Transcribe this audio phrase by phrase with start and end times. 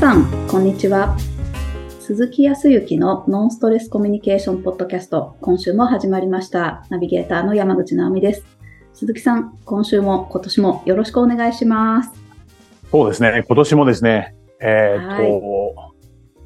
[0.00, 1.14] さん、こんにちは。
[2.00, 6.86] 鈴木康之のノンストレスコミュニケーションポッドキャスト、今週も始まりました。
[6.88, 8.42] ナビゲーターの山口直美です。
[8.94, 12.12] 鈴木さん、今週も今年もよろしくお願いします。
[12.90, 13.44] そうですね。
[13.46, 15.92] 今年もですね、えーっと、はい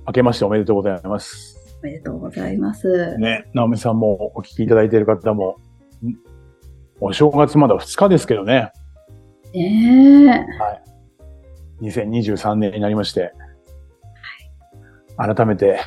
[0.09, 1.79] 明けましておめでとうございます。
[1.81, 3.17] おめでとうございます。
[3.19, 5.59] ね、直美さんもお聞きいただいている方も、
[6.03, 6.17] ん
[6.99, 8.73] お正月まだ2日ですけどね、
[9.55, 10.45] ね
[10.91, 10.94] え。
[11.83, 13.33] 2023年になりまして、
[15.17, 15.81] 改めて、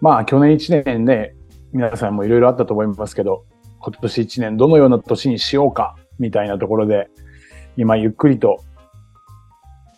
[0.00, 1.34] まあ去年1年ね、
[1.72, 3.44] 皆さんもいろいろあったと思いますけど、
[3.80, 7.08] 今年1年どのような年にしようか、みたいなところで、
[7.76, 8.62] 今ゆっくりと、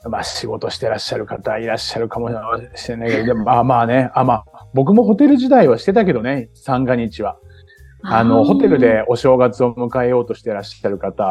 [0.09, 2.29] まあ仕事してらっしゃる方いらっしゃるかも
[2.75, 7.39] しれないけど、でもまあまあね、あまあ、僕もホテル時代はしてたけどね、三が日は。
[8.03, 11.25] あの、ホテルでお正月を迎えようとしてらっしゃる方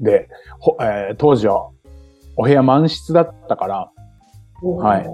[0.00, 1.70] で、ほえー当時は
[2.36, 3.90] お部屋満室だったから、
[4.62, 5.06] はい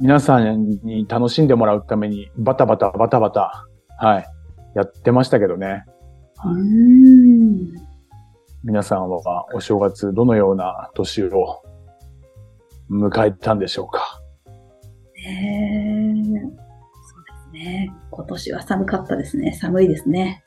[0.00, 3.66] 皆さんに楽しんでもらうためにバタバタバタバタ、
[3.98, 4.26] はい、
[4.74, 5.84] やってましたけどね。
[6.42, 7.68] うーん。
[8.64, 11.62] 皆さんはお正月どのような年を
[12.90, 14.20] 迎えたんでしょうか？
[15.16, 16.40] ねえ。
[16.40, 16.54] そう
[17.52, 17.92] ですね。
[18.10, 19.52] 今年は寒かったですね。
[19.52, 20.42] 寒いですね。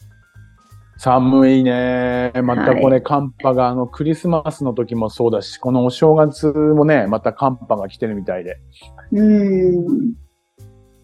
[0.98, 2.32] 寒いね。
[2.44, 8.58] またこれ寒波が、あの、クリスマスの時もそうだし、このお正月もね、また寒波が来てるみたいで、
[9.12, 10.14] うーん。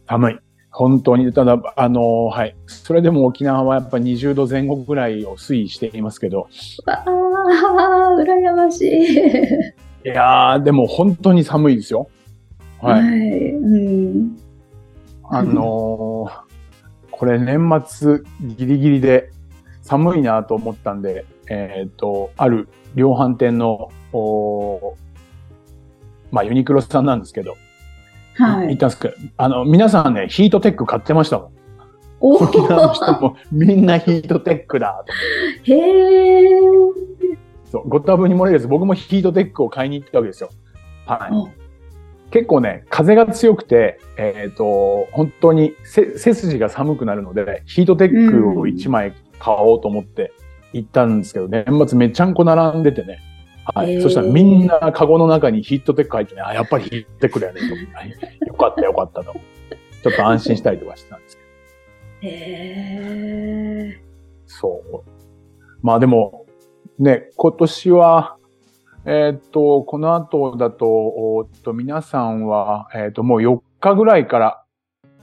[0.07, 0.39] 寒い。
[0.71, 2.55] 本当に、ただ、あの、はい。
[2.67, 6.47] それでも沖縄はやっぱ20度前後ぐらいを推移していますけど、
[6.85, 9.13] わあ、羨ましい。
[10.05, 12.07] いやー、でも本当に寒いですよ。
[12.79, 13.01] はい。
[13.01, 13.55] い。
[13.55, 14.37] うん。
[15.31, 16.49] あのー
[17.19, 18.21] これ年末
[18.55, 19.29] ギリギリで
[19.89, 23.89] 寒いなと思ったんで、えっ、と、ある量販店の、
[26.31, 27.57] まあユニクロさんなんですけど、
[28.35, 28.67] はい。
[28.67, 31.51] 行ったんですけど、あの、皆さんね、ヒートテック買ってましたもん。
[32.19, 35.03] お沖縄の人もみんなヒートテックだ
[35.65, 35.73] と。
[35.73, 36.49] へえ。
[37.71, 40.51] そう、ご多分に漏れず、僕もヒートテックを買いに行ったわけですよ。
[41.07, 41.33] はい。
[41.33, 41.49] お
[42.29, 50.31] 結構ね、風が強くて、えっ、と、本当に背背筋が寒くなるので、ヒートテックを1枚買おうと思って
[50.73, 53.19] 行ったんですけど、年末めちゃんこ並んでてね。
[53.73, 53.93] はい。
[53.93, 57.97] へーそしたらみんなカゴの中にヒートテック入ってね、あ、やっぱりヒートテックだよねと。
[57.97, 58.09] はい
[58.45, 59.33] よかったよかったと。
[60.03, 61.41] ちょっと安心したりとかしてたんですけ
[62.27, 62.33] ど。
[62.33, 62.35] へ
[63.95, 64.03] え。
[64.45, 65.03] そう。
[65.81, 66.45] まあでも、
[66.97, 68.37] ね、今年は、
[69.05, 74.63] えーっと、この後だと、おーっと、皆さんは、えーっと、もう4日ぐらいから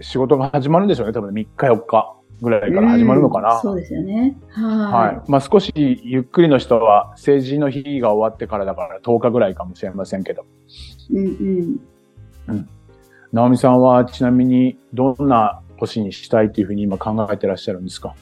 [0.00, 1.12] 仕事が始まるんでしょうね。
[1.12, 3.56] 多分3日4日ぐらいから始まるのかな。
[3.56, 4.36] うんそうですよね。
[4.50, 4.62] は。
[4.66, 5.22] はい。
[5.30, 10.44] まあ少しゆっくりの人は成人の日が終わってからだから10日ぐらいかもしれませんけど。
[11.12, 11.78] うん
[12.48, 12.68] うん。
[13.32, 18.14] 直美さんはちなみにどんな年にしたいというふうに今考えてらっしゃるんですか？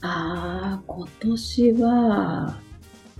[0.00, 2.56] ああ、今年は、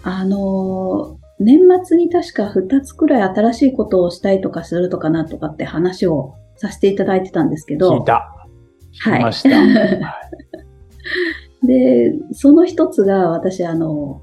[0.04, 7.98] あの、年末に確か2つくらい新しいことをしたいとかするとかなとかって話をさせていただいてたんですけど。
[7.98, 8.37] 聞いた。
[9.04, 9.50] 聞はいきました。
[9.58, 10.00] はい
[11.62, 14.22] で、その一つが私、あの、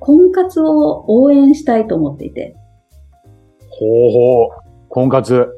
[0.00, 2.56] 婚活を応援したいと思っていて、
[3.68, 4.48] ほうほう。
[4.88, 5.48] 婚活。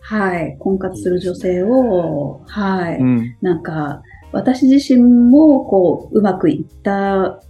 [0.00, 3.36] はい、婚活する女性を、はい、うん。
[3.40, 7.40] なんか、私自身も、こう、うまくいった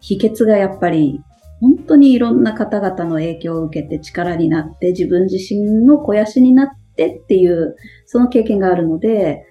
[0.00, 1.20] 秘訣がやっぱり、
[1.60, 9.44] 本当にいろんな方々の影響を受けて力になって、自分自身の肥やしになってっていう、その経験があるので、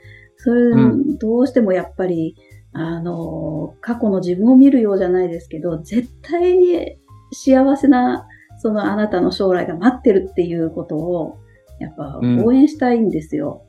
[0.44, 2.36] それ、うどうしてもやっぱり、
[2.74, 6.98] あの、過去の自分を見るようじゃないですけど、絶対に
[7.32, 11.38] 幸せな、そのあなたの将来が待ってるっていうことを、
[11.80, 13.66] やっぱうん応援したいんですよ。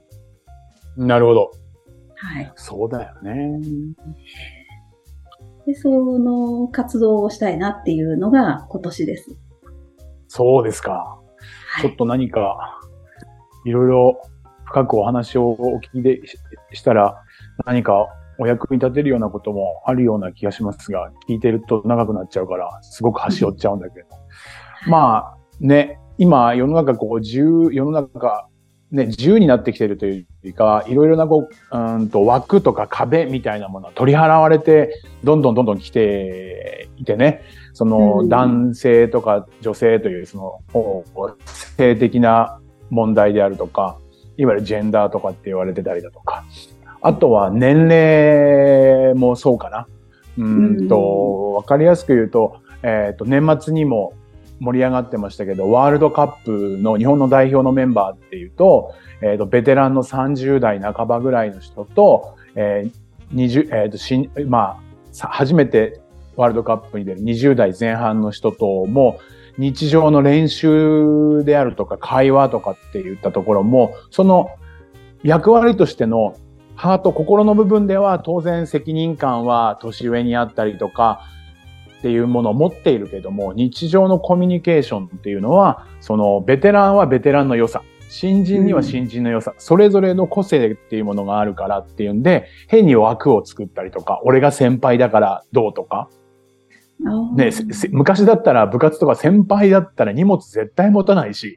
[0.96, 1.50] なるほど。
[2.14, 2.52] はい。
[2.56, 3.60] そうだよね。
[5.66, 9.36] で、その活動をしたいなっていうのが今年です。
[10.28, 10.92] そうですか。
[10.92, 11.22] はい
[11.82, 12.78] ちょっと何か、
[13.64, 14.20] いろいろ
[14.72, 16.38] 深くお話をお聞きでし
[16.72, 17.22] したら、
[17.66, 18.08] 何か
[18.38, 24.06] お役に立てるようなこともあるような気がしますが、聞いてると長くなっちゃうから、すごく端折っちゃうんだけど。
[24.88, 28.48] まあ、ね、今、世の中こう、自由、世の中、
[28.90, 37.42] ね、自由になってきてるというか、いろいろなこう、うーんと枠とか壁みたいなものが取り払われて、どんどんどんどん来ていてね、
[37.74, 41.04] そのうん男性とか女性というその
[41.46, 42.60] 性的な
[42.90, 43.98] 問題であるとか、
[44.42, 46.44] いわゆるジェンダーとかって言われてたりだとか、
[47.00, 49.86] あとは年齢もそうかな。
[50.36, 54.14] うーんと、わかりやすく言うと、えっ、と、年末にも、
[54.58, 64.78] 盛り上がってましたけど、ワールドカップの日本の代表のメンバーっていうと、えっ、と、ベテランの30代半ばぐらいの人と、えー、20、えっ、と、しま
[65.20, 66.00] あ、初めて
[66.36, 69.18] ワールドカップに出る20代前半の人とも、
[69.58, 74.50] 日常の練習であるとか会話とかって言ったところも、その
[75.22, 76.34] 役割としての
[76.74, 81.20] ハート、心の部分では当然責任感は年上にあったりとか
[81.98, 96.08] っていうものを持っているけども、日常のコミュニケーションっていうのは、そのベテランはベテランの良さ、新人には新人の良さ、うん、それぞれの個性っていうものがあるからっていうんで、変に枠を作ったりとか、俺が先輩だからどうとか、
[97.34, 97.50] ね、
[97.90, 101.54] 昔だったら部活とか先輩だったら荷物絶対持たないし。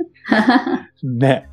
[1.03, 1.47] ね。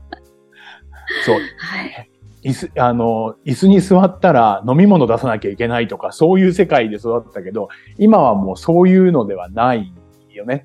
[1.24, 1.36] そう。
[1.36, 1.40] は
[1.84, 2.08] い。
[2.44, 7.68] 椅子、あの、椅子に座ったら飲み物出さなきゃいけないとか、そういう世界で育ったけど、
[7.98, 9.92] 今はもうそういうのではない
[10.30, 10.64] よね。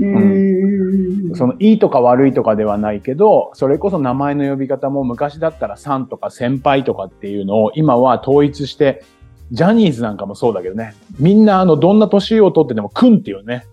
[0.00, 9.02] うん、そのいいとか悪いとかではないけど、それこそ名前の呼び方も昔だったらさんとか先輩とかっていうのを今は統一して
[9.50, 10.94] ジャニーズなんかもそうだけどね。
[11.18, 13.64] みんなあの、どんな年を取ってても、くんっていうね。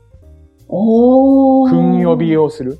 [0.67, 1.69] おー。
[1.69, 2.79] くん呼びをする。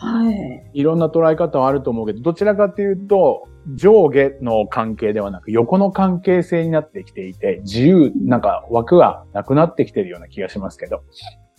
[0.00, 0.70] はい。
[0.72, 11.02] いろんな捉え方はあると思うけど、どちらかというと、上下の関係ではなく、横の関係性になってきていて、自由、なんか枠がなくなってきてるような気がしますけど。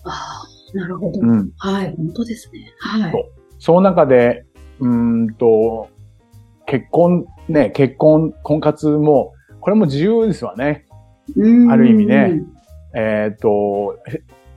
[0.05, 0.43] あ
[0.73, 1.19] あ、なるほど。
[1.21, 1.51] うん。
[1.57, 2.73] はい、本当ですね。
[2.79, 3.11] はい。
[3.11, 3.23] そう。
[3.59, 4.45] その中で、
[4.79, 5.89] うんと、
[6.65, 10.85] 結婚、ね、結婚、婚活も、これも自由ですわね。
[11.69, 12.41] ある意味ね。
[12.93, 13.97] えっ、ー、と、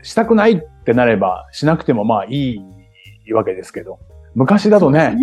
[0.03, 2.61] したくないってなればしなくてもまあい
[3.27, 4.01] いわけですけど、
[4.35, 5.17] 昔だとね、ね。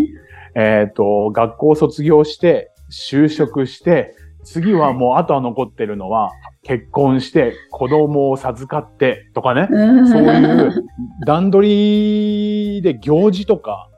[0.55, 6.31] えっ、ー、と、学校卒業して、就職して、次はもうあとは残ってるのは、
[6.63, 10.85] 結婚して子供を授かってとかね、そういう
[11.25, 13.89] 段取りで行事とか、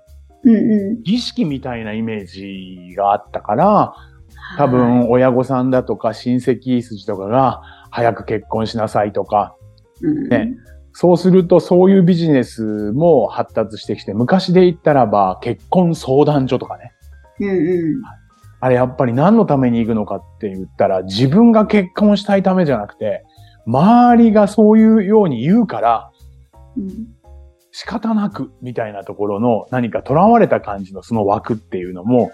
[1.03, 3.93] 儀式みたいなイメージがあったから、
[4.57, 7.61] 多分親御さんだとか親戚筋とかが
[7.91, 9.55] 早く結婚しなさいとか、
[10.29, 10.55] ね、
[10.93, 16.91] そうするとそういうビジネスも発達してきて、昔で言ったらば結婚相談所とかね。
[17.39, 18.01] うんうん、
[18.59, 23.23] あれやっぱり何のために行くのかって言ったら自分が結婚したいためじゃなくて、
[23.65, 26.11] 周りがそういうように言うから、
[27.71, 32.31] 仕方なくみたいなところの何か囚われた感じのその枠っていうのも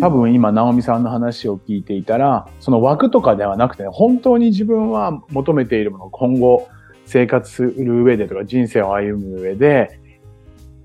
[0.00, 6.68] 多分今、直美さんの話を聞いていたら、その枠とかではなくて、本当に自分は求めているもの、今後
[7.06, 9.98] 生活する上でとか人生を歩む上で、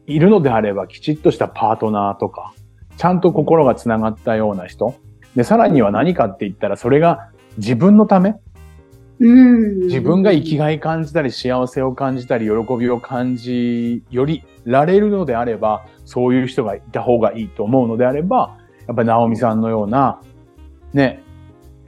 [0.08, 2.54] いるのであればきちっとしたパートナーとか、
[2.98, 4.96] ちゃんと心が繋がったような人。
[5.36, 8.36] で、さらには何かって言ったら、それが自分のため。
[9.20, 18.58] 自分が生きがい感じたり、幸せを感じたり、喜びを感じ、よりられるのであれば、そういう人がいた方がいいと思うのであれば、
[18.88, 20.22] やっぱり直美さんのような、
[20.94, 21.24] ね、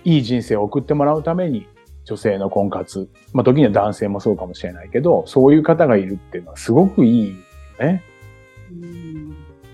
[0.03, 1.67] いい人生を送ってもらうために、
[2.05, 7.35] 女性の婚活、まあ時には男性もそうかもしれないけど、そういう方がいるっていうのはすごくいい
[7.79, 8.03] ね。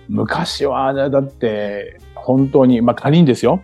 [0.08, 3.62] 昔は、だって、本当に、まあ仮にですよ。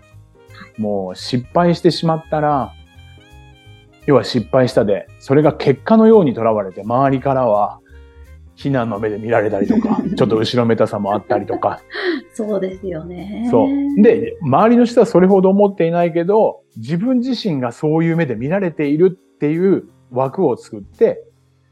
[0.78, 2.74] もう失敗してしまったら、
[4.06, 7.80] 要は失敗したで、それが結果のようにとらわれて、周りからは、
[8.58, 11.80] 非難の目で見られたりとか、 ちょっと後ろめたさもあったりとか。
[12.34, 13.48] そうですよね。
[13.52, 14.02] そう。
[14.02, 21.24] で、周りの人はそれほど思っていないけど、自分自身がそういう目で見られているっていう枠を作って、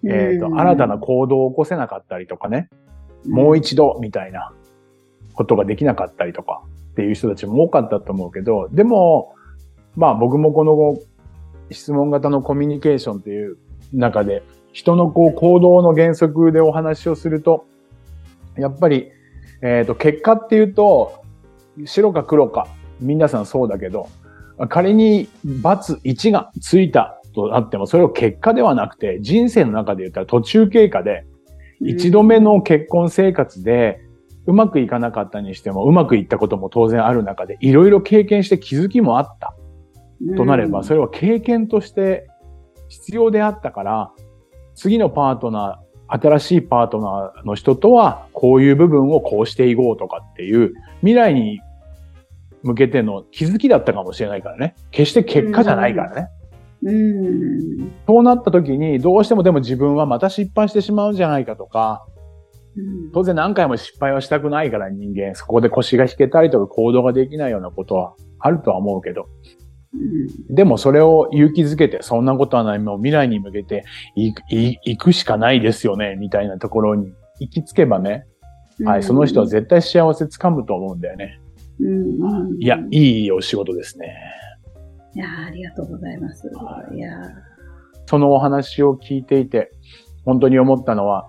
[0.06, 2.70] えっ、ー、と、新たな行動を起こせなかったりとかね、
[3.28, 4.54] もう一度みたいな
[5.34, 6.62] ことができなかったりとか
[6.92, 9.34] っていう人たちも多かったと思うけど、でも、
[9.96, 10.96] まあ僕もこの
[11.72, 13.58] 質問型のコミュニケーションっていう
[13.92, 14.44] 中で、
[14.76, 17.66] 人のこう行動の原則でお話をすると、
[18.58, 19.10] やっぱり、
[19.62, 21.24] えっ、ー、と、結果っていうと、
[21.86, 22.68] 白か黒か、
[23.00, 24.10] 皆さんそうだけど、
[24.68, 25.30] 仮に
[25.62, 31.26] 罰1がついたとなっても、それを結果ではなくて、人生の中で言ったら途中経過で、
[31.80, 34.02] 一度目の結婚生活で、
[34.46, 39.56] うまくいかなかったにしても、うまくいったことも当然ある中で、いろいろ経験して気づきもあった。
[40.36, 42.28] となれば、それは経験として
[42.90, 44.12] 必要であったから、
[44.76, 51.62] 次のパートナー、新しいパートナーの人とは、こういう部分をこうしていこうとかっていう、未来に
[52.62, 54.76] 向けての気づきだったかもしれないからね。
[54.92, 56.28] 決して結果じゃないからね。
[56.84, 62.06] うん、そうなった時に、どうしてもでも自分はまた失敗してしまうんじゃないかとか、
[63.14, 69.28] 当然何回も失敗はしたくないから人間、そこで腰が引けたりとか行動ができないようなことはあるとは思うけど、
[69.60, 69.65] うん
[70.50, 73.84] でもそれを勇気づけて、そんなことはない、もう未来に向けて
[74.16, 78.26] いい行くしかないですよね、みたいなところに行き着けばね、
[78.84, 81.40] はい、その人は絶対幸せつかむと思うんだよね。
[82.60, 84.16] いや、いいお仕事ですね。
[85.14, 86.48] いやありがとうございます。
[86.50, 87.10] はいや
[88.08, 89.72] そのお話を聞いていて、
[90.26, 91.28] 本当に思ったのは、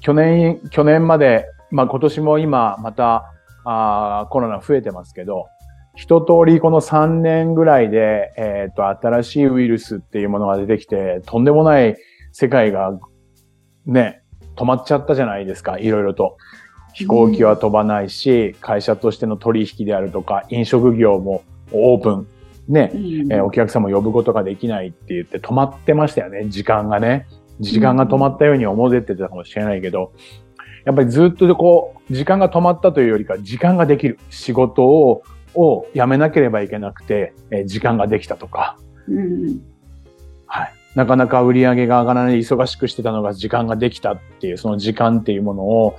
[0.00, 3.24] 去年、去年まで、まあ今年も今また
[3.64, 5.48] あーコロナ増えてますけど、
[5.94, 11.96] 一通りこの3年ぐらいで、えっ、と、新しいウイルスっていうものが出てきて、とんでもない
[12.32, 12.98] 世界が
[13.86, 14.22] ね、
[14.56, 16.36] 止まっちゃったじゃないですか、いろいろと。
[16.94, 22.26] 飛行機は飛ばないし、会社としての取引であるとか、飲食業もオープン、
[22.68, 27.26] ね、うんえーお客様を呼ぶことができないって言って止まってましたよね、時間がね。
[27.60, 30.12] 時間が止まったように思ってたかもしれないけど、
[30.84, 34.18] やっぱりずっとこう、時間が止まったというよりか、時間ができる。
[34.30, 35.22] 仕事を、
[35.54, 38.76] を辞めなければいけなくて、えー時間ができたとか、
[39.08, 39.60] うん
[40.46, 40.72] はい。
[40.94, 45.98] なかなか売り上げが上がらない、忙しくしてたのが時間ができたっていう、その時間っていうものを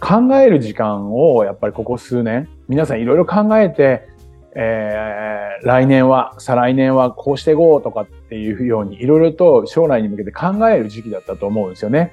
[0.00, 4.08] 考える時間を、やっぱりここ数年、皆さんいろいろ考えて、
[4.56, 5.34] えー
[5.64, 12.12] 来年は、再来年はこうしていこうとかっていうように、いろいろと将来に向けて考える時期だったと思うんですよね。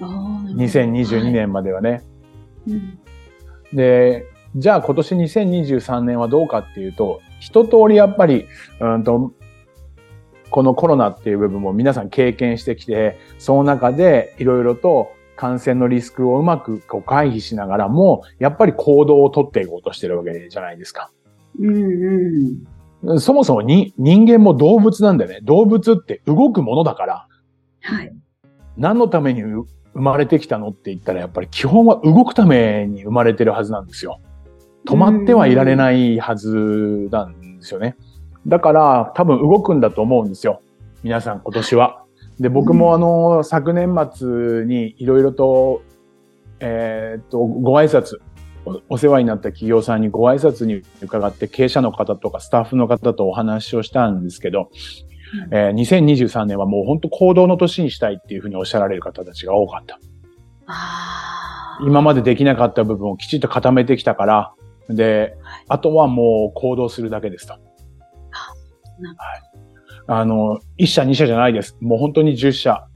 [0.00, 2.02] あーなるほど2022年まではね。
[2.68, 2.98] うん
[3.72, 8.46] で、じゃあ今年2023年はどうかっていうと、一通りやっぱり、
[8.80, 9.32] うんと、
[10.50, 21.10] このコロナっていう部分も皆さん経験してきて、その中でいろいろと感染のリスクをうまくこう回避しながらも、やっぱり行動をとっていこうとしてるわけじゃないですか。
[21.58, 22.64] うん
[23.02, 25.40] うんそもそもに人間も動物なんだよね。
[25.42, 27.26] 動物って動くものだから、
[27.82, 28.12] はい。
[28.78, 34.20] 何のために生まれてきたのって言ったら、やっぱり基本は動くために生まれてるはずなんですよ。
[34.86, 37.96] 止まってはいられないはずなんですよね。
[38.46, 40.60] だから多分動くんだと思うんですよ。
[41.02, 42.04] 皆さん今年は。
[42.40, 45.82] で、僕もあの、昨年末にいろいろと、
[46.60, 48.16] えーっと、ご挨拶、
[48.66, 54.70] おお世話になった企業さんにご挨拶に伺って経営者の方とかスタッフの方とお話をしたんですけど、
[55.50, 59.98] えー2023年はもう本当行動の年にしたいっていうふうにおっしゃられる方たちが多かった。
[61.86, 64.54] 今までできなかった部分をきちっと固めてきたから、
[64.88, 67.54] ではい、あとはもう行動するだけですと。
[67.54, 67.60] はい。
[70.06, 71.76] あの、1社2社じゃないです。
[71.80, 72.86] もう本当に10社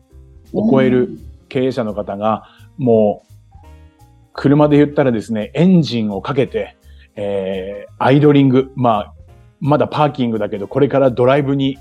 [0.53, 1.19] を超える
[1.49, 2.45] 経営者の方が、
[2.77, 3.29] もう、
[4.35, 6.77] 車で言ったらですね、エンジンをかけて、
[7.17, 9.15] えー、アイドリング、まあ、
[9.61, 11.79] まだパーキングだけど、これからドライブに、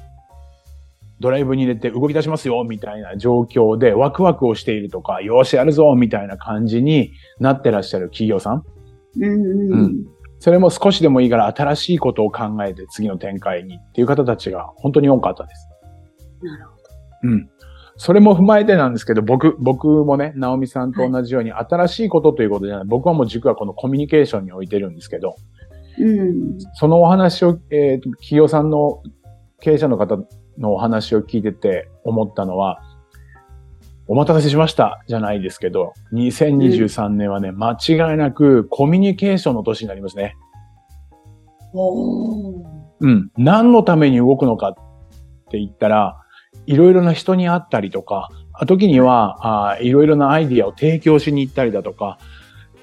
[1.20, 8.64] ドライブに入れて動き出しますよ、みたいな状況でワクワクをしているとか、よーしやるぞ、みたいな感じになってらっしゃる企業さん。
[9.22, 15.68] うんそれも少しでもいいから新しいことを考えて次の展開にっていう方たちが本当に多かったです。
[16.44, 16.78] なるほ
[17.24, 17.50] うん。
[17.98, 25.36] それも踏まえてなんですけど、僕、僕もね、直美さんと同じように新しいことということじゃない、僕はもう軸はこのコミュニケーションに置いてるんですけど、
[25.98, 26.06] ど。
[26.06, 26.58] うん。
[26.76, 29.02] そのお話を、えーと企業さんの
[29.62, 30.18] 経営者の方
[30.60, 32.80] のお話を聞いてて思ったのは、
[34.08, 40.38] お待たせしましたじゃないですけど、2023年はね、間違いなくコミュニケーションの年になりますね。
[43.00, 43.32] うん。
[43.38, 44.74] 何のために動くのかっ
[45.50, 46.22] て言ったら、
[46.66, 52.18] いろいろな人に会ったりとか、あ時にはあいろいろなアイディアを提供しに行ったりだとか、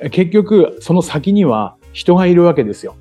[0.01, 2.97] え結局、その先には人がいるわけですよ。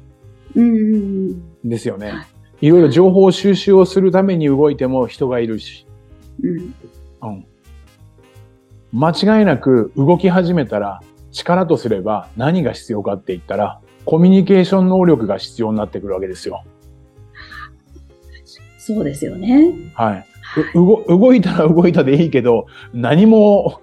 [0.55, 2.11] うんうんですよね。
[2.11, 2.25] は
[2.61, 5.85] いろいろ情報収集をするために動いても人がいるし、
[6.41, 6.73] うん。
[7.21, 7.45] うん。
[8.93, 16.63] 間違いなく動き始めたら力とすれば何が必要かって言ったら、コミュニケーション能力が必要になってくるわけですよ。
[18.77, 19.73] そうですよね。
[19.95, 20.25] はい。
[20.75, 23.81] う動動いたら動いたでいいけど、何も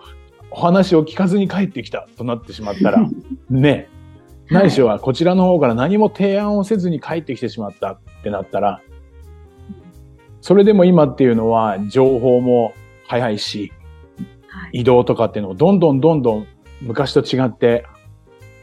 [0.51, 3.09] お話を聞かずに帰ってきたとなってしまったら、
[3.51, 3.89] ね、
[4.51, 8.81] ないしはこちらの方から何も提案をせずに帰ってきてしまったってなったら、
[10.41, 12.75] それでも今っていうのは情報も
[13.07, 13.80] 早いし、はい。
[14.73, 16.47] 移動とかっていうのもどんどんどんどん
[16.81, 17.85] 昔と違って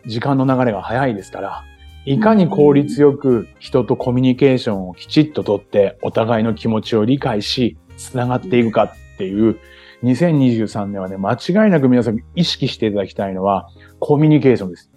[0.05, 1.63] 時間の流れが早いですから、
[2.05, 9.59] いかに効率よく人とコミュニケーションをきちっととってお互いの気持ちを理解し、つながっていくかっていう
[10.03, 13.67] 2023年はね、間違いなく皆さん意識していただきたいのは
[13.99, 14.91] コミュニケーションです。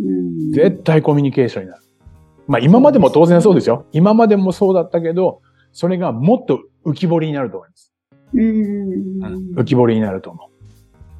[0.00, 1.82] うん絶対コミュニケーションになる。
[2.46, 3.86] まあ今までも当然そうですよ。
[3.92, 5.40] 今までもそうだったけど、
[5.72, 7.92] それがもっと浮き彫りになると思います。
[8.36, 10.56] うん浮き彫りになると思う。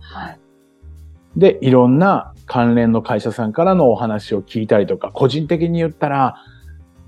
[0.00, 0.38] はい。
[1.37, 6.37] で、いろんな関連の会社さんからのお話を聞いたりとか、個人的に言ったら、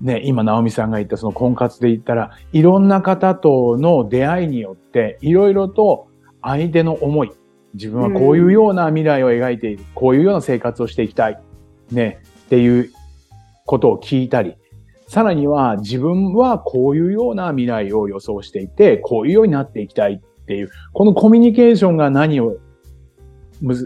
[0.01, 6.07] ね、今、直美さんが言ったその婚活で言ったら、いろんな方との出会いによって、いろいろと
[6.41, 7.31] 相手の思い、
[7.73, 11.41] 自分はこういうような未来を描いている、うん、こういうような生活をしていきたい、
[11.91, 12.91] ね、っていう
[13.65, 14.55] ことを聞いたり、
[15.09, 22.57] さらには自分はこういうような未来を予想していて、こういうようになっていきたいっていう、このコミュニケーションが何を、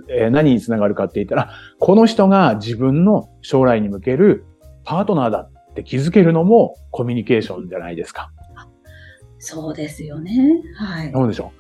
[0.10, 4.46] え何につながるかって言ったら、この人が自分の将来に向ける
[4.84, 8.30] パートナーだって気づけるのもコミュニケーションじゃないですか。
[9.40, 10.62] そうですよね。
[10.76, 11.12] はい。
[11.14, 11.54] そうでしょ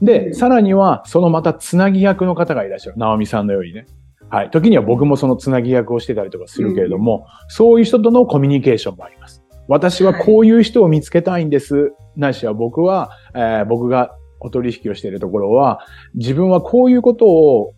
[0.00, 0.04] う？
[0.04, 2.98] で、うん、さらには、そのまたつなぎ役の方がいらっしゃる。
[2.98, 3.86] 直美さんのようにね。
[4.30, 4.50] はい。
[4.50, 9.42] 時には僕もそのつなぎ役をしてたりとかするけれども、うん、そういう人とのコミュニケーションもあります。
[9.68, 11.76] 私はこういう人を見つけたいんです。
[11.76, 15.80] はい、ないしは僕は、えー、僕がお取引をしているところは、
[16.14, 17.74] 自分はこういうことを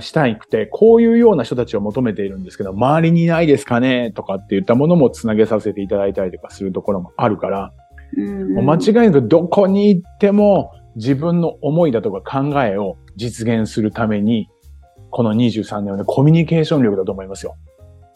[0.00, 4.12] したいくて、こういうような人たちを求めているんですけど、周りにいないですかね？
[4.12, 7.72] とかって言ったものもつなげさせていただいたりとかするところもあるから、
[8.16, 14.48] 間違いなくどこに行っても自分の思いだとか考えを実現するために、
[15.10, 17.56] この23年はね、コミュニケーション力だと思いますよ。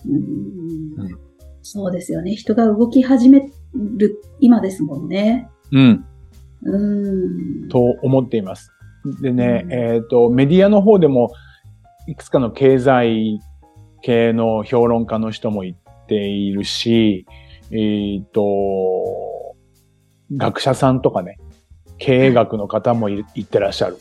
[0.06, 1.18] うん、うん、
[1.62, 2.34] そうですよね。
[2.34, 3.50] 人が動き始め
[3.96, 5.48] る今ですもんね。
[5.70, 6.04] うん。
[6.64, 8.70] うんと思っています。
[9.20, 11.32] でね、うん、えっ、ー、と、メディアの方でも、
[12.06, 13.40] いくつかの経済
[14.02, 17.26] 系の評論家の人も言っているし、
[17.70, 19.56] えっ、ー、と、
[20.36, 21.38] 学者さんとかね、
[21.98, 23.98] 経営学の方も言ってらっしゃる。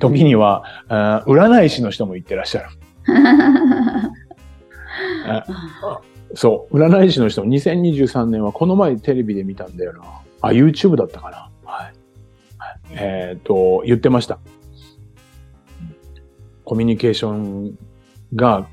[0.00, 0.64] 時には、
[1.26, 2.68] 占い師の人も言ってらっしゃる。
[6.34, 10.00] そう、占い師の人も2023年はこの前テレビで見たんだよな。
[10.40, 11.52] あ、YouTube だったかな。
[12.94, 14.38] えっ、ー、と、言ってました。
[16.64, 17.78] コミュニケーション
[18.34, 18.66] が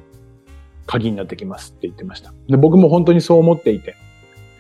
[0.85, 2.33] 鍵になってきますって言ってました。
[2.47, 3.95] で僕も本当にそう思っていて。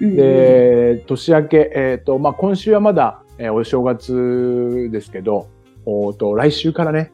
[0.01, 5.47] で、年明け、えっ、ー、と、まあ、今週はまだ、えー、お正月ですけど、
[5.89, 7.11] おと来週からね、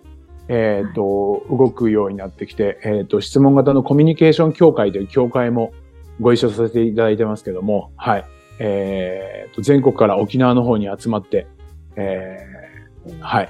[0.48, 5.74] えっ、ー、と、動くようになってきて、えっ、と、質問型のコミュニケーション協会という協会も
[6.22, 8.26] ご一緒させていただいてますけども、はい。
[8.60, 11.48] えっ、と、全国から沖縄の方に集まって、
[11.96, 13.50] えー、はい。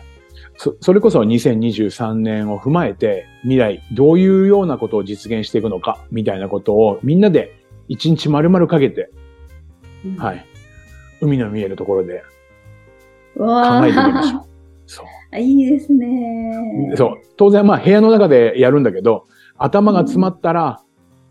[0.58, 7.60] そ、それこそ2023年を踏まえて、未来、どういうようなことを実現していくのか、みたいなことをみんなで
[7.90, 9.10] 一日丸々かけて、
[10.06, 10.46] うん、はい。
[11.22, 12.24] 海の見えるところで
[13.38, 14.55] 考えてみましょう。
[14.88, 15.40] そう。
[15.40, 16.94] いいですね。
[16.96, 17.22] そう。
[17.38, 20.82] 当然、まあ部屋の中でやるんだけど、頭が詰まったら、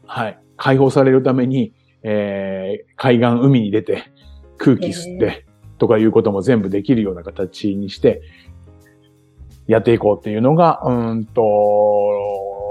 [0.03, 0.39] うん、はい。
[0.57, 4.13] 解放されるために、えー、海岸、海に出て、
[4.59, 5.47] 空気吸って、
[5.79, 8.23] とかいうことも全部できるような形にして、
[9.67, 11.43] やっていこうっていうのが、うんと、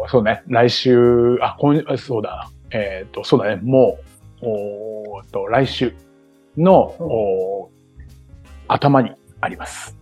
[0.09, 3.97] そうね、来週、あ、今、そうだ、えっ、ー、と、そうだね、も
[4.41, 5.93] う、おと、来週
[6.57, 7.71] の、お
[8.67, 9.97] 頭にあります。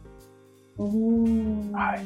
[1.73, 2.05] はい。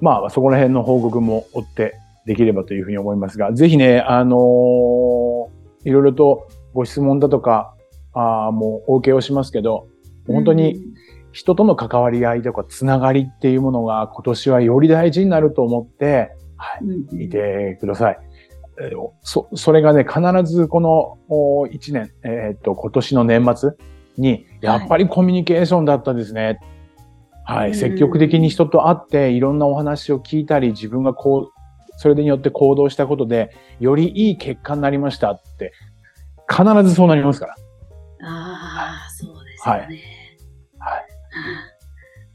[0.00, 1.94] まあ、そこら辺の報告も追って
[2.26, 7.74] できればというふうに思いますが、ぜひね、あのー、いろいろとご質問だとか、
[8.12, 9.88] あもうお受けをしますけど、
[10.26, 10.80] 本当に
[11.32, 16.78] 人との関わり合いとかつながりっていうものが今年はより大事になると思って、は
[17.18, 18.18] い、いてください。
[19.22, 20.20] そ、それがね、必
[20.52, 21.18] ずこの
[21.68, 23.70] 1年、えー、っと、今年の年末
[24.18, 26.44] に、やっぱりコミュニケーションだったですね。
[26.44, 26.58] はい、
[27.44, 35.72] はい、積極的に人と会って、いろんなお話を聞いたり、自分がこう、それによって行動したことで、よりいい結果になりましたって、
[36.48, 37.54] 必ずそうなりますから。
[38.22, 39.72] ああ、そうですね。
[39.72, 39.80] はい
[40.78, 41.06] はい。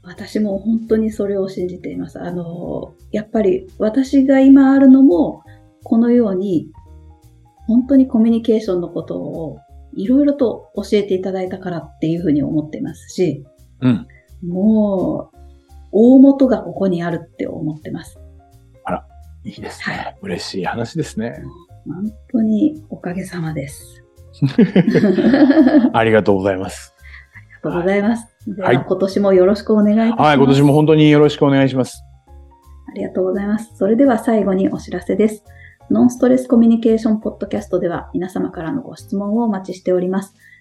[0.02, 2.20] 私も本当にそれを信じています。
[2.20, 5.42] あの、やっぱり私が今あるのも、
[5.84, 6.68] このように、
[7.66, 9.58] 本当にコミュニケーションのことを
[9.94, 13.44] いろいろと教えていただいたからっていうふうに思っていますし、
[13.80, 14.06] うん。
[14.44, 15.36] もう、
[15.92, 18.18] 大元がここにあるって思ってます。
[18.84, 19.06] あら、
[19.44, 19.96] いいですね。
[19.96, 21.42] はい、嬉しい話ですね。
[21.86, 24.04] 本当におかげさまです。
[25.92, 26.94] ありがとうございます。
[27.34, 28.26] ありがとうございます。
[28.58, 30.20] はい、今年もよろしくお願いいたします。
[30.22, 32.02] はい、今年も本当によろしくお願いします。
[32.88, 33.76] ありがとうございます。
[33.76, 35.44] それでは最後にお知らせです。
[35.90, 40.34] ノンストレスコミュニケーションポッドキャストでは皆様からのご質問をお待ちしております。